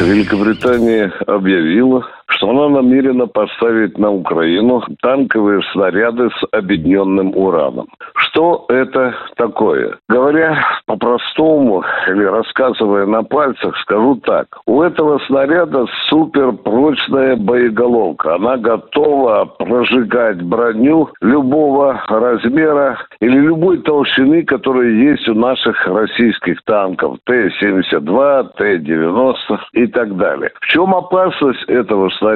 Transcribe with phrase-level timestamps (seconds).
[0.00, 2.06] Великобритания объявила,
[2.38, 7.88] что она намерена поставить на Украину танковые снаряды с объединенным ураном.
[8.14, 9.96] Что это такое?
[10.08, 10.56] Говоря
[10.86, 14.46] по-простому или рассказывая на пальцах, скажу так.
[14.66, 18.36] У этого снаряда суперпрочная боеголовка.
[18.36, 27.18] Она готова прожигать броню любого размера или любой толщины, которая есть у наших российских танков.
[27.24, 30.50] Т-72, Т-90 и так далее.
[30.60, 32.27] В чем опасность этого снаряда?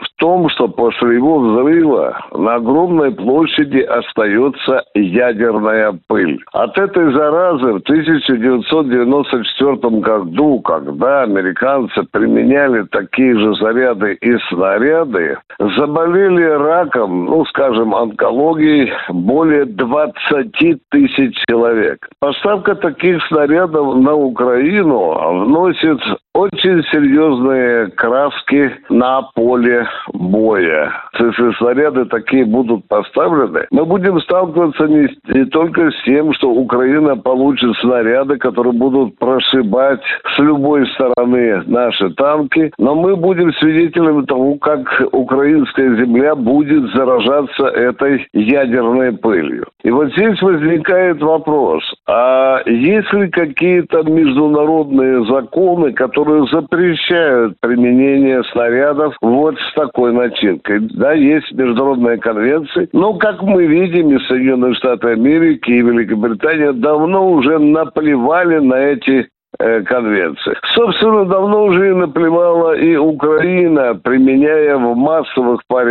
[0.00, 6.38] В том, что после его взрыва на огромной площади остается ядерная пыль.
[6.52, 16.44] От этой заразы в 1994 году, когда американцы применяли такие же заряды и снаряды, заболели
[16.44, 22.06] раком, ну, скажем, онкологией более 20 тысяч человек.
[22.20, 26.00] Поставка таких снарядов на Украину вносит
[26.34, 30.92] очень серьезные краски на поле боя.
[31.20, 37.16] Если снаряды такие будут поставлены, мы будем сталкиваться не, не только с тем, что Украина
[37.16, 40.00] получит снаряды, которые будут прошибать
[40.34, 44.80] с любой стороны наши танки, но мы будем свидетелями того, как
[45.12, 49.66] украинская земля будет заражаться этой ядерной пылью.
[49.82, 59.14] И вот здесь возникает вопрос, а есть ли какие-то международные законы, которые запрещают применение снарядов
[59.20, 60.80] вот с такой начинкой?
[60.80, 67.30] Да, есть международные конвенции, но, как мы видим, и Соединенные Штаты Америки, и Великобритания давно
[67.30, 69.28] уже наплевали на эти
[69.58, 70.56] Э, конвенции.
[70.74, 75.89] Собственно, давно уже и наплевала и Украина, применяя в массовых порядках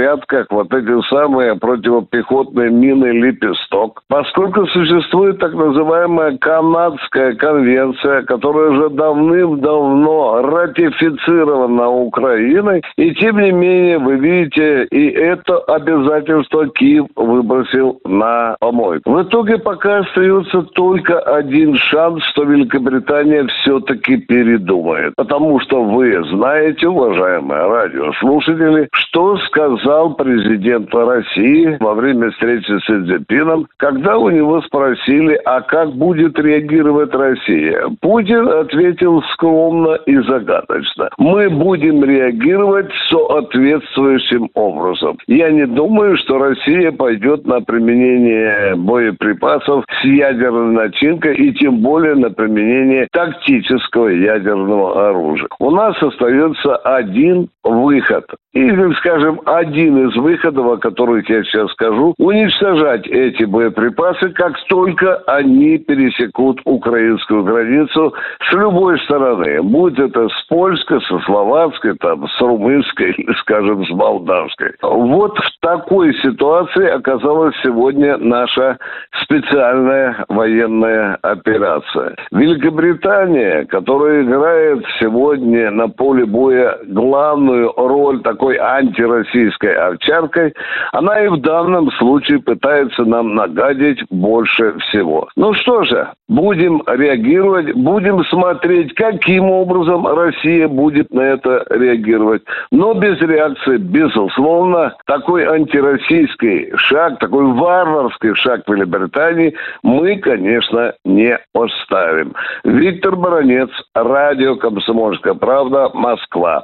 [0.50, 4.02] вот эти самые противопехотные мины «Лепесток».
[4.08, 14.00] Поскольку существует так называемая канадская конвенция, которая уже давным-давно ратифицирована Украиной, и тем не менее,
[14.00, 19.12] вы видите, и это обязательство Киев выбросил на помойку.
[19.12, 25.14] В итоге пока остается только один шанс, что Великобритания все-таки передумает.
[25.16, 33.68] Потому что вы знаете, уважаемые радиослушатели, что сказал президент России во время встречи с Цзиньпином,
[33.78, 37.84] когда у него спросили, а как будет реагировать Россия.
[38.02, 41.10] Путин ответил скромно и загадочно.
[41.18, 45.18] Мы будем реагировать соответствующим образом.
[45.28, 52.16] Я не думаю, что Россия пойдет на применение боеприпасов с ядерной начинкой и тем более
[52.16, 55.48] на применение так тактического ядерного оружия.
[55.60, 58.26] У нас остается один выход.
[58.54, 59.42] Или, скажем,
[59.90, 66.62] один из выходов, о которых я сейчас скажу, уничтожать эти боеприпасы, как только они пересекут
[66.66, 68.14] украинскую границу
[68.50, 69.62] с любой стороны.
[69.64, 74.74] Будь это с польской, со словацкой, там, с румынской или, скажем, с молдавской.
[74.82, 78.78] Вот в такой ситуации оказалась сегодня наша
[79.24, 82.16] специальная военная операция.
[82.32, 90.54] Великобритания, которая играет сегодня на поле боя главную роль такой антироссийской овчаркой,
[90.92, 95.30] она и в данном случае пытается нам нагадить больше всего.
[95.36, 102.44] Ну что же, будем реагировать, будем смотреть, каким образом Россия будет на это реагировать.
[102.72, 112.34] Но без реакции, безусловно, такой антироссийский шаг, такой варварский шаг Великобритании мы, конечно, не оставим.
[112.64, 116.64] Виктор Баранец, радио «Комсомольская правда», Москва.